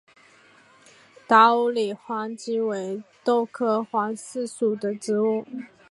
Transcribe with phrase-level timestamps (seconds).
[1.27, 5.45] 达乌里黄耆为豆科黄芪属的植物。